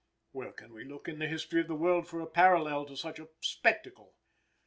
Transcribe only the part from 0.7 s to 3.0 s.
we look in the history of the world for a parallel to